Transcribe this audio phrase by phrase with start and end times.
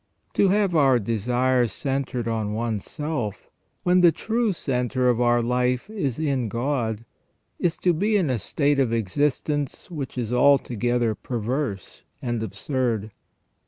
[0.33, 3.51] To have our desires centred on one's self,
[3.83, 7.05] when the true centre of our life is in God,
[7.59, 13.11] is to be in a state of existence which is altogether perverse and absurd.